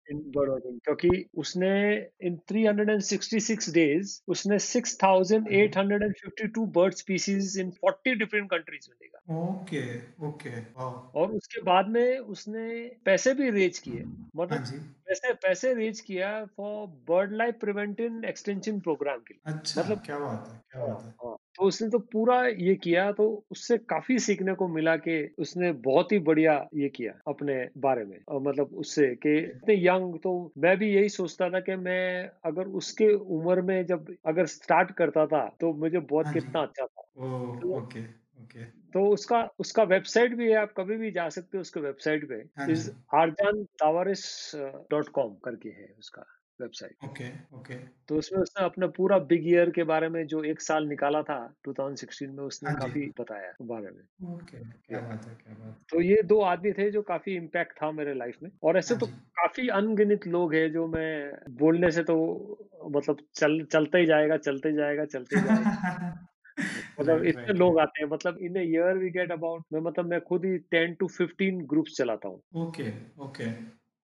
[0.10, 1.72] इन बर्ड वॉचिंग क्योंकि उसने
[2.22, 4.60] इन 366 डेज़ उसने
[5.40, 9.82] हाँ जी 6852 bird species in 40 different countries में देखा। ओके
[10.22, 10.50] ओके
[11.14, 12.64] और उसके बाद में उसने
[13.06, 14.62] पैसे भी रेज किए हाँ मतलब
[15.08, 20.20] पैसे पैसे रेज किया for bird life preventive extension program के लिए। अच्छा मतलब क्या
[20.20, 24.18] बात है क्या बात है। हाँ तो उसने तो पूरा ये किया तो उससे काफ़ी
[24.20, 28.74] सीखने को मिला कि उसने बहुत ही बढ़िया ये किया अपने बारे में। और मतलब
[28.78, 33.62] उससे कि इतने यंग तो मैं भी यही सोचता था कि मैं अगर उसके उम्र
[33.64, 37.28] में जब अगर स्टार्ट करता था तो मुझे बहुत हाँ कितना अच्छा था। ओ
[37.60, 38.04] तो ओके
[38.38, 38.66] ओके
[38.98, 42.42] तो उसका उसका वेबसाइट भी है आप कभी भी जा सकते हो उसके वेबसाइट पे।
[42.58, 44.26] हाँ इज़ आरजान दावारिस
[44.92, 46.26] डॉट कॉम करके है उसका
[46.60, 47.78] वेबसाइट। Okay okay.
[48.10, 51.40] तो उसमें उसने अपना पूरा बिग ईयर के बारे में जो एक साल निकाला था
[51.66, 56.02] 2016 में उसने हाँ काफ़ी बताया बारे में। ओके क्या बात है क्या बात तो
[56.02, 59.06] ये दो आदमी थे जो काफ़ी इम्पैक्ट था मेरे लाइफ में। और ऐसे हाँ तो
[59.38, 62.16] काफ़ी अनगिनत लोग हैं जो मैं बोलने से तो
[62.92, 65.72] मतलब चल चलते ही जाएगा चलते ही जाएगा चलते ही जाएगा।
[67.00, 67.60] मतलब right, इतने right.
[67.60, 70.94] लोग आते हैं मतलब in year we get about मैं मतलब मैं खुद ही टेन
[70.94, 73.50] टू फिफ्टीन ग्रुप्स चलाता हूँ ओके ओके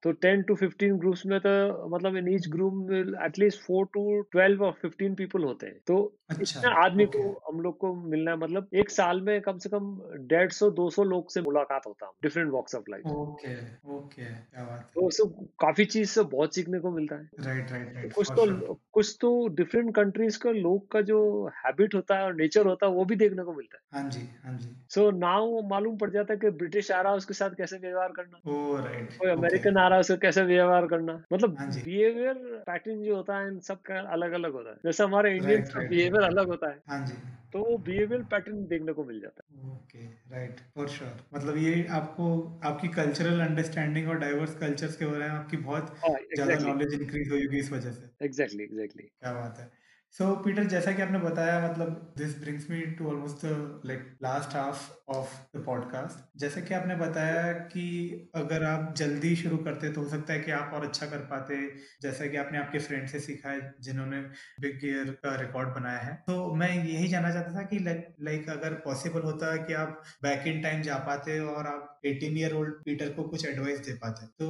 [0.03, 1.51] तो टेन टू फिफ्टीन ग्रुप्स में तो
[1.89, 5.97] मतलब इन ईच ग्रुप में at least four to twelve और फिफ्टीन पीपल होते हैं। तो
[6.31, 9.95] अच्छा, इतने आदमी को हम लोग को मिलना मतलब एक साल में कम से कम
[10.27, 13.51] डेढ़ सौ दो सौ लोग से मुलाकात होता है different walks of life okay
[13.91, 15.23] okay क्या बात तो उससे
[15.59, 19.31] काफ़ी चीज़ से बहुत सीखने को मिलता है। राइट राइट राइट कुछ तो कुछ तो
[19.55, 21.19] डिफरेंट कंट्रीज़ का लोग का जो
[21.57, 24.25] हैबिट होता है और नेचर होता है वो भी देखने को मिलता है। हाँ जी
[24.37, 27.55] हाँ जी। सो नाउ मालूम पड़ जाता है कि ब्रिटिश आ रहा है उसके साथ
[27.55, 28.37] कैसे व्यवहार करना।
[28.79, 31.13] राइट कोई अमेरिकन आ रहा है उसको कैसे व्यवहार करना?
[31.33, 35.03] मतलब बिहेवियर हाँ पैटर्न जो होता है इन सब का अलग अलग होता है। जैसे
[35.03, 37.17] हमारे इंडियन का बिहेवियर अलग होता है हाँ जी।
[37.53, 41.85] तो वो बिहेवियर पैटर्न देखने को मिल जाता है। ओके राइट फॉर श्योर मतलब ये
[41.91, 42.27] आपको
[42.65, 45.95] आपकी कल्चरल अंडरस्टैंडिंग और डाइवर्स कल्चर्स के बारे में आपकी बहुत
[46.33, 49.71] ज़्यादा नॉलेज इंक्रीज होगी इस वजह से। एग्जैक्टली एग्जैक्टली क्या बात है।
[50.17, 53.39] सो पीटर जैसा कि आपने बताया मतलब this brings me to almost
[53.85, 59.57] like last half of the podcast जैसा कि आपने बताया कि अगर आप जल्दी शुरू
[59.57, 61.67] करते तो हो सकता है कि आप और अच्छा कर पाते,
[62.01, 64.21] जैसा कि आपने आपके फ्रेंड से सीखा है, जिन्होंने
[64.59, 67.79] बिग गियर का रिकॉर्ड बनाया है। तो मैं यही जानना चाहता था कि
[68.21, 72.53] लाइक अगर पॉसिबल होता कि आप बैक इन टाइम जा पाते और आप 18 ईयर
[72.53, 74.47] ओल्ड पीटर को कुछ एडवाइस दे पाते तो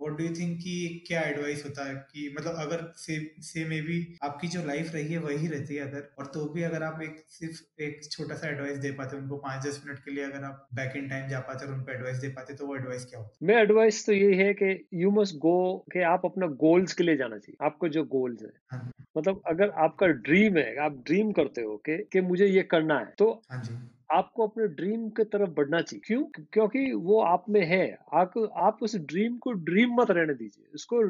[0.00, 0.74] व्हाट डू यू थिंक कि
[1.06, 5.12] क्या एडवाइस होता है कि मतलब अगर से से मे बी आपकी जो लाइफ रही
[5.12, 8.48] है वही रहती है अगर और तो भी अगर आप एक सिर्फ़ एक छोटा सा
[8.48, 11.40] एडवाइस दे पाते उनको पाँच दस मिनट के लिए अगर आप बैक इन टाइम जा
[11.40, 14.36] पाते और उनको एडवाइस दे पाते तो वो एडवाइस क्या होता मैं एडवाइस तो यही
[14.38, 15.54] है कि यू मस्ट गो
[15.92, 19.70] कि आप अपना गोल्स के लिए जाना चाहिए। आपको जो गोल्स है। हाँ मतलब अगर
[19.84, 23.62] आपका ड्रीम है आप ड्रीम करते हो कि, कि मुझे ये करना है तो हाँ
[23.62, 23.74] जी।
[24.10, 26.22] आपको अपने ड्रीम की तरफ़ बढ़ना चाहिए। क्यों?
[26.52, 27.80] क्योंकि वो आप में है।
[28.14, 31.00] आप आप उस ड्रीम को ड्रीम मत रहने दीजिए। उसको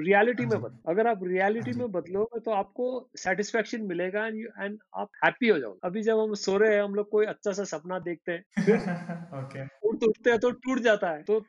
[0.00, 4.78] रियलिटी हाँ में बदलो। अगर आप रियलिटी हाँ में बदलोगे तो आपको सेटिस्फेक्शन मिलेगा एंड
[4.96, 7.64] आप हैप्पी हो जाओगे। अभी जब हम सो रहे हैं हम लोग कोई अच्छा सा
[7.64, 8.44] सपना देखते हैं
[9.84, 11.40] उठ उठते हैं तो टूट जाता है। तो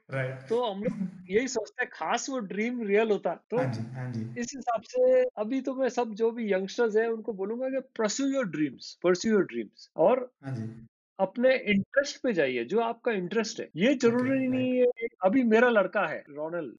[0.49, 4.51] तो हम लोग यही सोचते हैं खास वो ड्रीम रियल होता है। तो हाँ इस
[4.55, 8.45] हिसाब से अभी तो मैं सब जो भी यंगस्टर्स है उनको बोलूँगा कि pursue your
[8.49, 10.29] dreams pursue your dreams और
[11.19, 15.69] अपने इंटरेस्ट पे जाइए जो आपका इंटरेस्ट है। ये ज़रूरी okay, नहीं है अभी मेरा
[15.69, 16.71] लड़का है Ronal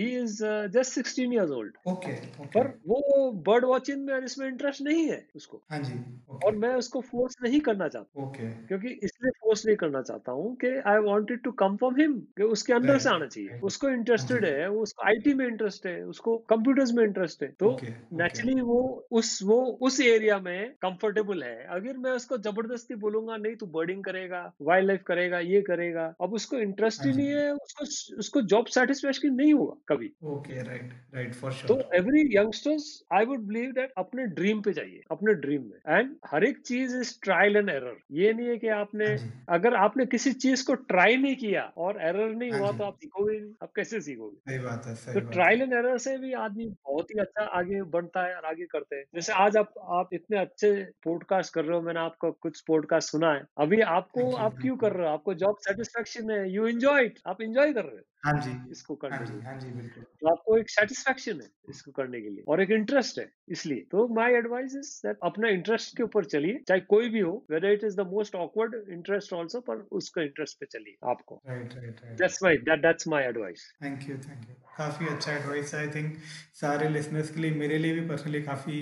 [0.00, 0.38] he is
[0.74, 2.12] just sixteen years old okay
[2.54, 6.44] पर वो बर्ड वॉचिंग में इसमें इंटरेस्ट नहीं है उसको। हाँ जी okay.
[6.44, 8.50] और मैं उसको फोर्स नहीं करना चाहता। Okay.
[8.68, 12.72] क्योंकि इसलिए फोर्स नहीं करना चाहता हूँ कि I wanted to come from him उसके
[12.72, 16.92] अंदर से आना चाहिए। उसको इंटरेस्टेड हाँ है उसको आई में इंटरेस्ट है उसको कंप्यूटर्स
[16.92, 17.76] में इंटरेस्ट है। तो
[18.14, 18.80] नेचुरली वो
[19.12, 24.02] उस वो उस एरिया में कंफर्टेबल है। अगर मैं उसको ज़बरदस्ती बोलूँगा नहीं तू बर्डिंग
[24.04, 28.42] करेगा वाइल्ड लाइफ करेगा ये करेगा अब उसको इंटरेस्ट ही हाँ नहीं है उसको उसको
[28.52, 33.46] जॉब सेटिस्फेक्शन नहीं होगा कभी। Okay right right for sure तो every youngsters I would
[33.48, 37.56] believe that अपने ड्रीम पे जाइए अपने ड्रीम में। एंड हर एक चीज़ इज़ ट्रायल
[37.56, 41.36] एंड एरर ये नहीं है कि आपने हाँ अगर आपने किसी चीज़ को ट्राई नहीं
[41.36, 44.36] किया और एरर नहीं हाँ हुआ तो आप सीखोगे नहीं आप कैसे सीखोगे?
[44.50, 47.82] सही बात है सही तो ट्रायल एंड एरर से भी आदमी बहुत ही अच्छा आगे
[47.94, 50.72] बढ़ता है और आगे करते हैं। जैसे आज आप आप इतने अच्छे
[51.04, 54.92] पॉडकास्ट कर रहे हो मैंने आपका कुछ पॉडकास्ट सुना है। अभी आपको आप क्यों कर
[54.92, 55.12] रहे हो?
[55.12, 59.16] आपको जॉब सेटिस्फेक्शन है। यू एंजॉय आप एंजॉय कर रहे हो हाँ जी। इसको करने
[59.16, 62.62] हाँ जी, हाँ जी बिल्कुल। तो आपको एक सेटिस्फेक्शन है इसको करने के लिए और
[62.62, 66.80] एक इंटरेस्ट है इसलिए। तो माय एडवाइस इज़ दैट अपना इंटरेस्ट के ऊपर चलिए चाहे
[66.92, 70.66] कोई भी हो whether it is the most awkward interest also पर उसका इंटरेस्ट पे
[70.66, 74.54] चलिए आपको। Right right right that's my that that's my advice thank you thank you
[74.78, 76.16] काफ़ी अच्छा एडवाइस आई थिंक
[76.60, 78.80] सारे लिसनर्स के लिए मेरे लिए भी पर्सनली काफ़ी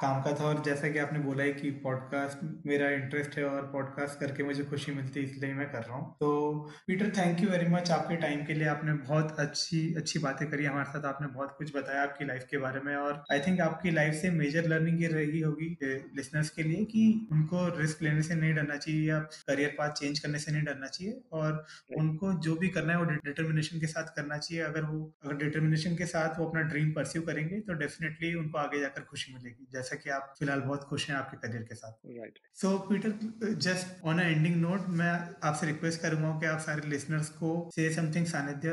[0.00, 3.66] काम का था और जैसा कि आपने बोला है कि पॉडकास्ट मेरा इंटरेस्ट है और
[3.72, 6.30] पॉडकास्ट करके मुझे खुशी मिलती है इसलिए मैं कर रहा हूँ। तो
[6.86, 10.64] Peter thank you very much आपके टाइम के लिए आपने बहुत अच्छी अच्छी बातें करी
[10.64, 13.90] हमारे साथ। आपने बहुत कुछ बताया आपकी लाइफ के बारे में और आई थिंक आपकी
[13.92, 15.68] लाइफ से मेजर लर्निंग ये रही होगी
[16.16, 20.18] लिसनर्स के लिए कि उनको रिस्क लेने से नहीं डरना चाहिए या करियर पाथ चेंज
[20.18, 21.64] करने से नहीं डरना चाहिए और
[21.98, 25.96] उनको जो भी करना है वो डिटर्मिनेशन के साथ करना चाहिए। अगर वो अगर डिटर्मिनेशन
[25.96, 29.96] के साथ वो अपना ड्रीम परस्यू करेंगे तो डेफिनेटली उनको आगे जाकर खुशी मिलेगी। जैसा
[29.96, 31.92] कि आप फ़िलहाल बहुत खुश हैं आपके करियर के साथ।
[32.60, 37.28] So Peter just on a ending note मैं आपसे रिक्वेस्ट करूँगा कि आप सारे लिसनर्स
[37.28, 38.70] को से समथिंग सानिध्य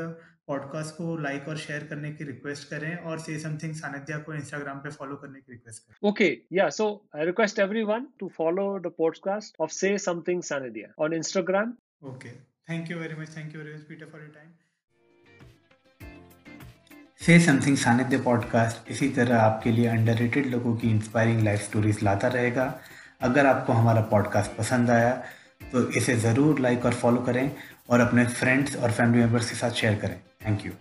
[0.47, 4.77] पॉडकास्ट को लाइक और शेयर करने की रिक्वेस्ट करें और से समथिंग सानिध्या को इंस्टाग्राम
[4.77, 8.91] पे फॉलो करने की रिक्वेस्ट करें। ओके या so I request everyone to follow the
[8.97, 11.73] podcast of say something Sanidhya on Instagram
[12.03, 14.49] okay thank you very much thank you very much Peter for your time
[17.25, 22.27] say something Sanidhya podcast इसी तरह आपके लिए underrated लोगों की inspiring life stories लाता
[22.27, 22.81] रहेगा।
[23.21, 25.11] अगर आपको हमारा पॉडकास्ट पसंद आया
[25.71, 27.51] तो इसे ज़रूर लाइक और फॉलो करें
[27.89, 30.19] और अपने फ्रेंड्स और फैमिली मेंबर्स के साथ शेयर करें.
[30.45, 30.71] Thank you